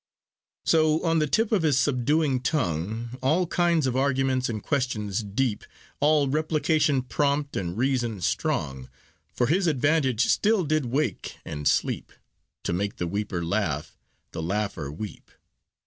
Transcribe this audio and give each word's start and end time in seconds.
So 0.65 1.03
on 1.03 1.19
the 1.19 1.27
tip 1.27 1.51
of 1.51 1.61
his 1.61 1.77
subduing 1.77 2.39
tongue, 2.41 3.19
All 3.21 3.45
kind 3.45 3.85
of 3.85 3.95
arguments 3.95 4.49
and 4.49 4.63
questions 4.63 5.21
deep, 5.21 5.63
All 5.99 6.27
replication 6.27 7.03
prompt 7.03 7.55
and 7.55 7.77
reason 7.77 8.19
strong, 8.21 8.89
For 9.31 9.45
his 9.45 9.67
advantage 9.67 10.25
still 10.25 10.63
did 10.63 10.87
wake 10.87 11.37
and 11.45 11.67
sleep, 11.67 12.11
To 12.63 12.73
make 12.73 12.95
the 12.95 13.05
weeper 13.05 13.45
laugh, 13.45 13.95
the 14.31 14.41
laugher 14.41 14.91
weep. 14.91 15.29